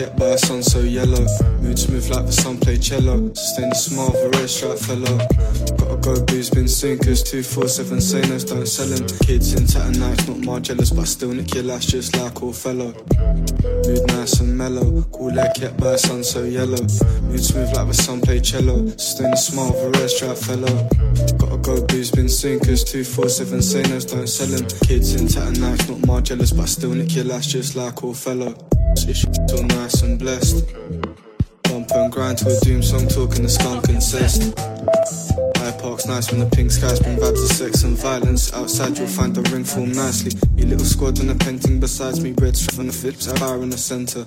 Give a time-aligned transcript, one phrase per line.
[0.00, 1.26] Kept by a sun so yellow.
[1.60, 3.34] Mood smooth like the sun play cello.
[3.34, 5.18] Sustain the smile of a red stripe fellow.
[5.76, 7.22] Gotta go, booze been sinkers.
[7.22, 9.06] 247 sailors don't sell them.
[9.26, 12.52] Kids in tattered nights, not more jealous, but still nick your lash just like all
[12.52, 12.94] fellow.
[13.84, 15.02] Mood nice and mellow.
[15.12, 16.80] Cool like kept by a sun so yellow.
[17.28, 18.88] Mood smooth like the sun play cello.
[18.96, 20.88] Sustain the smile of a red stripe fellow.
[21.36, 22.84] Gotta go, booze been sinkers.
[22.84, 24.66] 247 sailors don't sell them.
[24.88, 28.14] Kids in tattered nights, not more jealous, but still nick your lash just like all
[28.14, 28.56] fellow.
[28.96, 30.74] So nice and blessed.
[31.64, 34.58] Bump and grind to a doom song, talking the skunk incest.
[34.58, 34.69] High
[35.90, 38.52] Park's nice when the pink skies bring vibes of sex and violence.
[38.52, 40.30] Outside you'll find the ring form nicely.
[40.54, 43.70] Your little squad and a painting besides me, red strap on the flips, fire in
[43.70, 44.24] the center.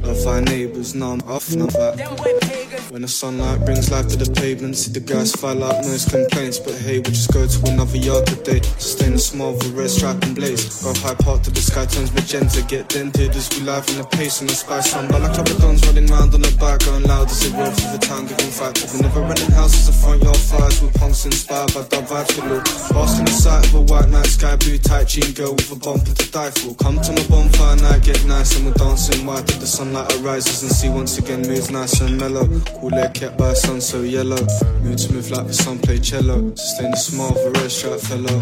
[0.00, 4.30] Love our neighbors, now I'm off, now I'm when the sunlight brings life to the
[4.40, 6.58] pavement, see the guys file out noise complaints.
[6.58, 8.62] But hey, we just go to another yard today.
[8.78, 10.82] Sustain a small with red stripe and blaze.
[10.82, 12.62] Go high part to the sky turns magenta.
[12.62, 14.94] Get dented as we live in the pace and the spice.
[14.94, 17.92] But like couple guns running round on the back, going loud as it roll through
[17.92, 21.72] the town, giving fight the never running houses, the front yard fires with punks inspired
[21.74, 22.62] by dub vibes galore.
[22.92, 25.76] Bask in the sight of a white night, sky blue tight jean girl with a
[25.76, 26.74] bumper to die for.
[26.76, 30.62] Come to my bonfire night, get nice and we're dancing white till the sunlight arises
[30.62, 32.46] and see once again moves nice and mellow.
[32.80, 34.40] Cool leg kept by sun so yellow.
[34.82, 36.54] Mood smooth like the sun play cello.
[36.54, 38.38] Sustain the smile of a red stripe fellow.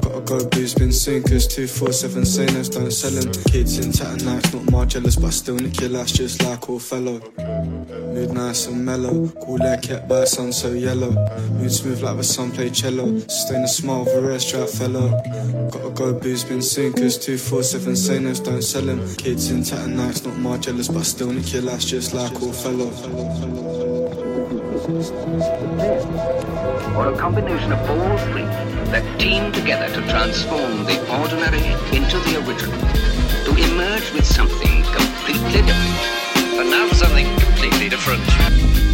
[0.00, 1.46] Gotta go booze, been sinkers.
[1.46, 3.32] 247 sailors don't sell them.
[3.50, 6.78] Kids in tattered nights, not more jealous, but still nick your lash just like all
[6.78, 7.20] fellow.
[7.38, 9.28] Mood nice and mellow.
[9.44, 11.10] Cool leg kept by sun so yellow.
[11.58, 13.06] Mood smooth like the sun play cello.
[13.20, 15.08] Sustain the smile of a red stripe fellow.
[15.70, 17.16] Gotta go booze, been sinkers.
[17.18, 18.98] 247 sailors don't sell them.
[19.14, 22.90] Kids in tattered nights, not more jealous, but still nick your just like all fellow.
[26.98, 28.48] Or a combination of all three
[28.90, 31.62] that team together to transform the ordinary
[31.94, 32.80] into the original,
[33.46, 36.58] to emerge with something completely different.
[36.58, 38.87] And now something completely different.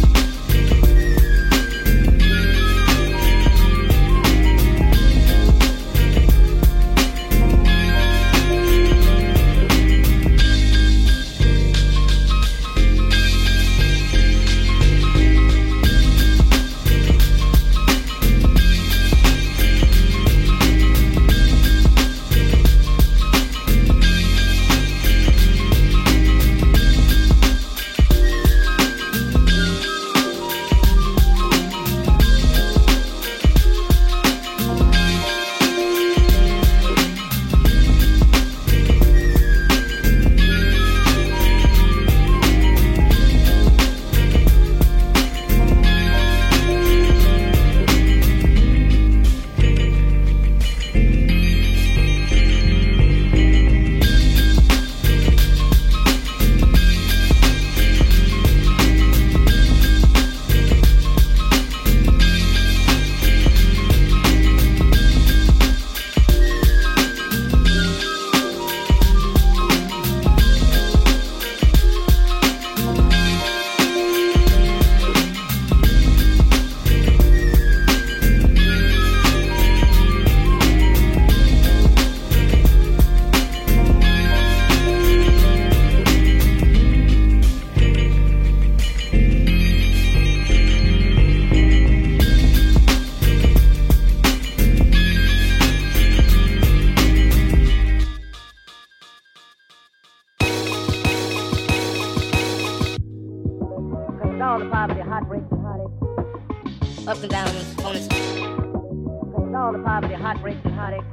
[105.15, 107.07] heartbreaking heartache.
[107.07, 108.07] Ups and downs, bonus.
[108.09, 111.05] Cause all the poverty, heartbreaking heartache.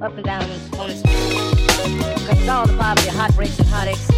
[0.00, 1.02] Ups and downs, bonus.
[1.02, 4.08] Cause all the poverty, heartbreaks and heartaches.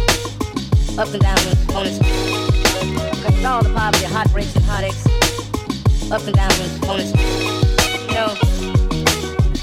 [0.97, 1.99] Ups and downs, bonus.
[1.99, 5.05] Cause all the poverty, heartbreaks and heartaches.
[6.09, 7.11] Ups and downs, bonus.
[8.07, 8.27] You know,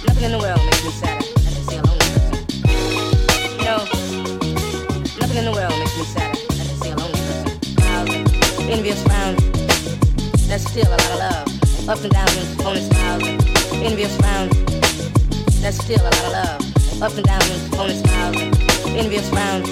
[0.06, 2.44] nothing in the world makes me sadder than to see a lonely person.
[3.56, 3.80] You know,
[5.20, 6.36] nothing in the world makes me sadder
[8.68, 9.36] envious frown.
[10.48, 11.88] That's still a lot of love.
[11.88, 13.22] Up and down, downs, phony smiles.
[13.72, 14.48] Envious frown.
[15.62, 17.02] That's still a lot of love.
[17.02, 18.36] Up and down, downs, phony smiles.
[18.86, 19.62] Envious frown.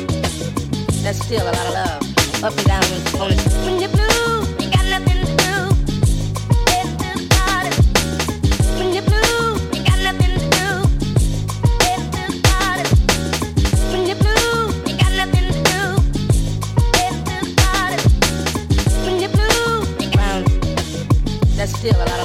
[1.02, 2.44] That's still a lot of love.
[2.44, 3.93] Up and down, downs, phony smiles.
[21.84, 22.23] Still a lot of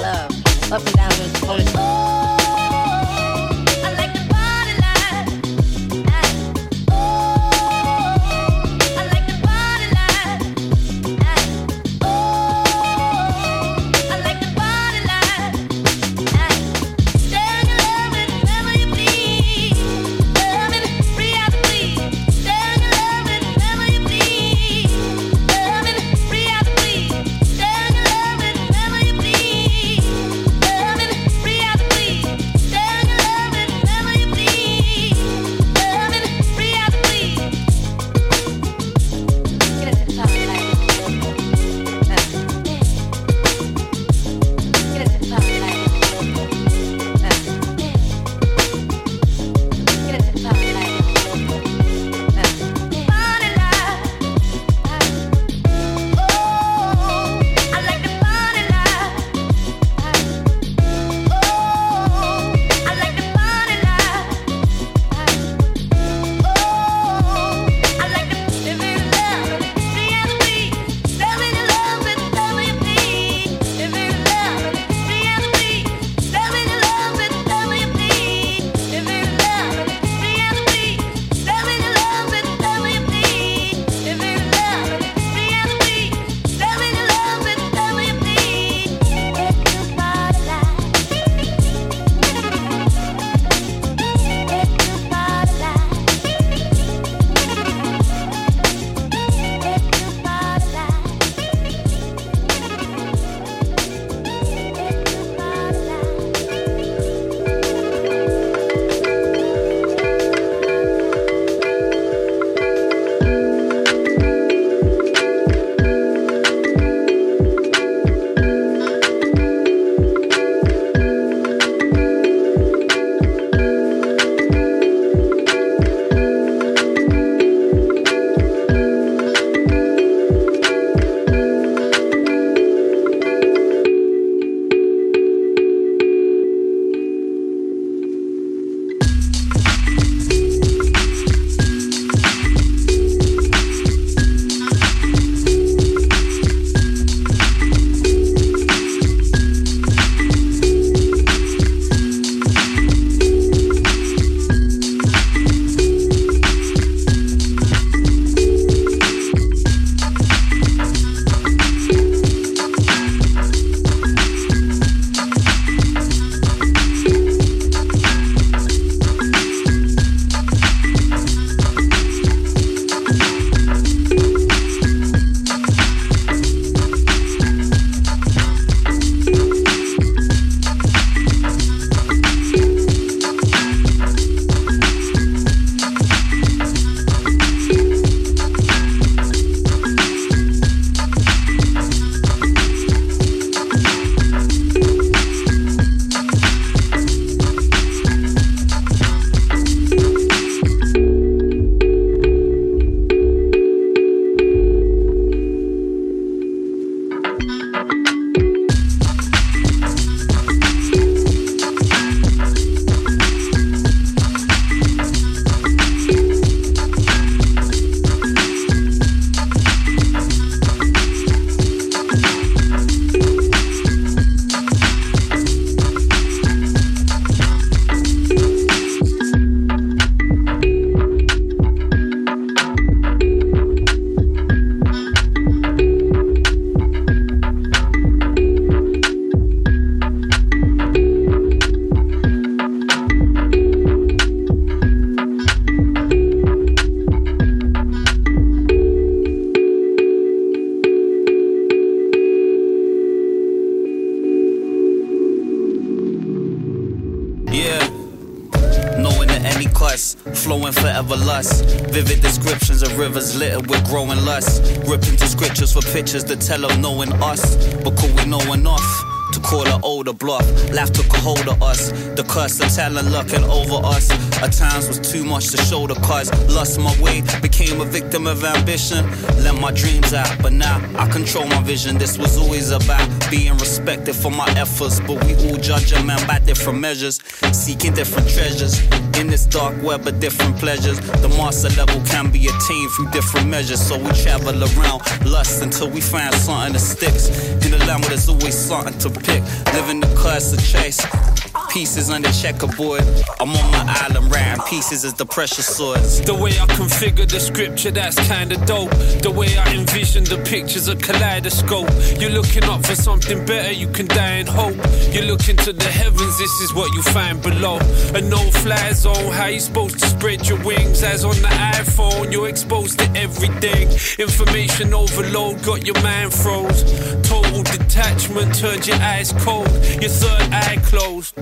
[262.99, 264.61] rivers littered with growing lust.
[264.85, 267.55] Ripping through scriptures for pictures that tell of knowing us.
[267.83, 268.87] But could we know enough?
[269.33, 271.91] To call her older bluff, life took a hold of us.
[272.17, 274.09] The curse of talent lurking over us.
[274.41, 278.43] At times was too much to shoulder, cause lost my way, became a victim of
[278.43, 279.05] ambition.
[279.43, 281.97] Let my dreams out, but now I control my vision.
[281.97, 286.25] This was always about being respected for my efforts, but we all judge a man
[286.25, 287.19] by different measures,
[287.51, 288.79] seeking different treasures.
[289.19, 293.47] In this dark web of different pleasures, the master level can be attained through different
[293.47, 293.81] measures.
[293.85, 297.27] So we travel around lust until we find something that sticks.
[297.65, 301.48] In the land where there's always something to pick, living the curse of chase.
[301.69, 303.03] Pieces on the checkerboard.
[303.39, 306.19] I'm on my island writing pieces as the precious swords.
[306.19, 308.89] The way I configure the scripture, that's kinda dope.
[309.21, 311.89] The way I envision the pictures, a kaleidoscope.
[312.19, 314.77] You're looking up for something better, you can die in hope.
[315.13, 317.77] You look into the heavens, this is what you find below.
[318.15, 321.03] A no fly zone, how you supposed to spread your wings?
[321.03, 323.89] As on the iPhone, you're exposed to everything.
[324.17, 326.83] Information overload, got your mind froze.
[327.21, 329.69] Total detachment turned your eyes cold,
[330.01, 331.35] your third eye closed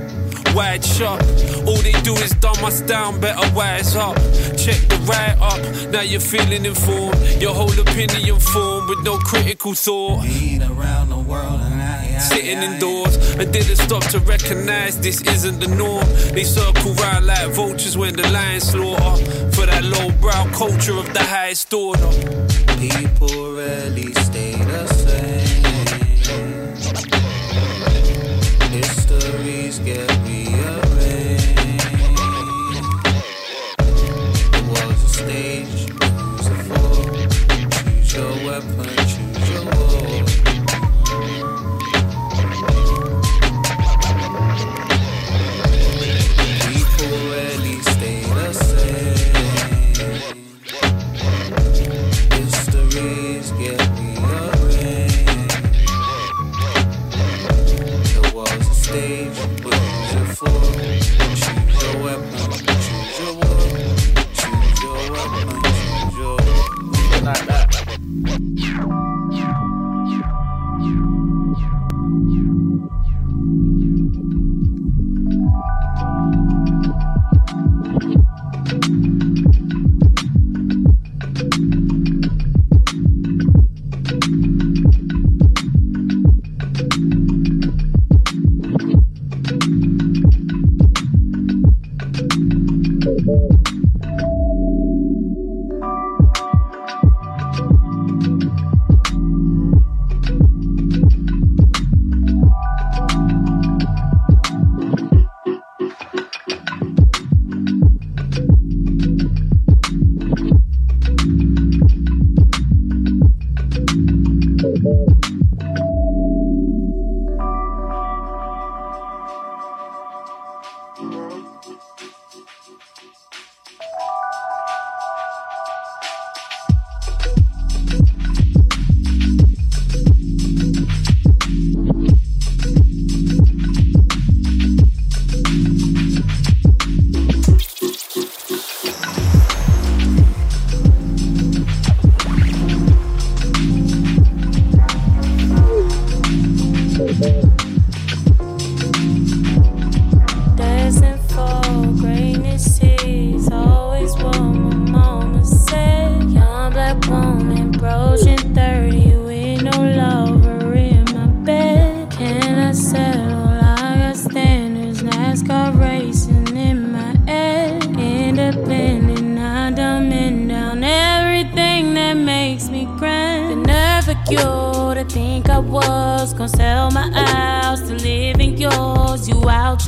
[0.53, 1.21] wide shut.
[1.67, 4.15] All they do is dumb us down, better wise up.
[4.57, 5.61] Check the right up,
[5.91, 7.17] now you're feeling informed.
[7.41, 10.25] Your whole opinion formed with no critical thought.
[10.25, 15.67] around the world and I, Sitting indoors and didn't stop to recognize this isn't the
[15.67, 16.05] norm.
[16.33, 19.23] They circle round like vultures when the lions slaughter.
[19.51, 22.09] For that low brow culture of the highest order.
[22.79, 25.46] People rarely stay the same.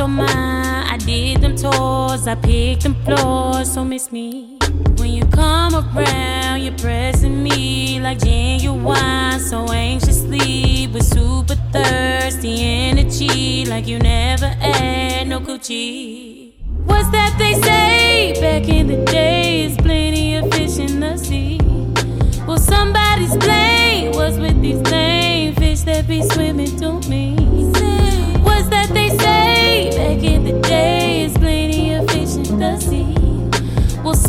[0.01, 4.57] I did them tours, I picked them floors, so miss me.
[4.95, 13.65] When you come around, you're pressing me like genuine, so anxiously, but super thirsty energy,
[13.65, 16.53] like you never had no Gucci.
[16.85, 19.75] What's that they say back in the days?
[19.75, 21.59] Plenty of fish in the sea.
[22.47, 27.28] Well, somebody's blame was with these lame fish that be swimming to me.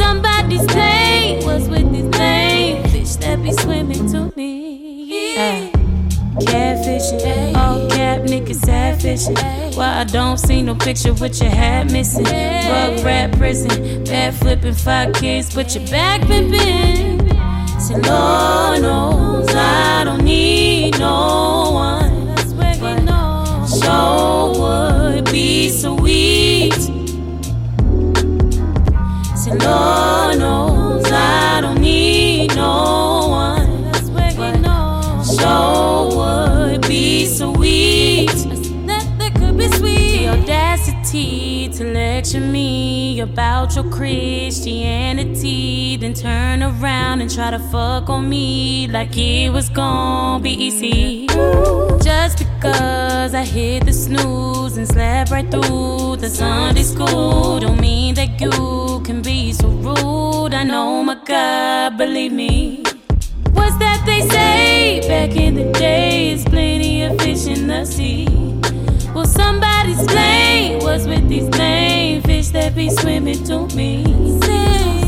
[0.01, 5.35] Somebody's blame was with these lame fish that be swimming to me.
[5.35, 5.71] Yeah.
[6.51, 9.37] Catfishing, all cap niggas sad fishing.
[9.77, 12.25] Why I don't see no picture with your hat missing.
[12.25, 17.83] Rug rat prison, bad flipping five kids, but your back been bent.
[17.83, 22.21] See, Lord knows I don't need no one.
[22.81, 27.00] But sure would be sweet
[29.71, 30.70] no, no.
[41.11, 45.97] Vanity to lecture me about your Christianity.
[45.97, 51.27] Then turn around and try to fuck on me like it was gonna be easy.
[52.03, 58.15] Just because I hit the snooze and slept right through the Sunday school, don't mean
[58.15, 60.55] that you can be so rude.
[60.55, 62.83] I know my God, believe me.
[63.53, 66.45] What's that they say back in the days?
[66.45, 68.40] Plenty of fish in the sea.
[70.11, 74.03] Somebody what's with these lame fish that be swimming to me?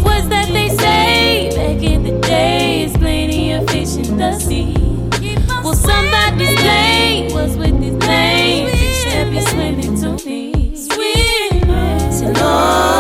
[0.03, 2.97] What's that they say back in the days?
[2.97, 4.75] Plenty of fish in the sea.
[5.65, 10.77] Will somebody explain what's with these lame fish that be swimming to me?
[10.77, 11.13] Swimming.
[12.35, 12.92] Lord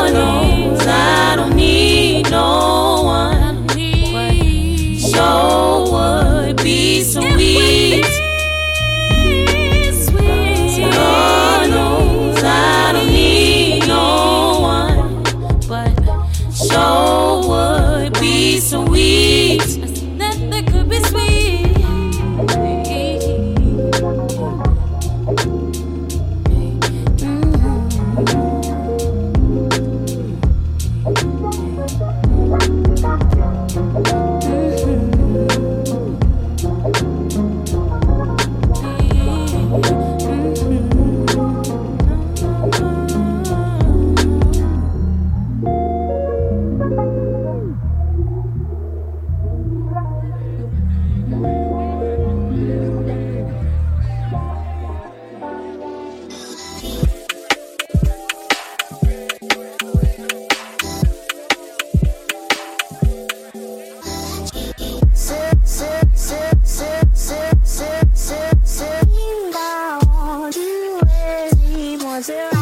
[72.30, 72.61] I.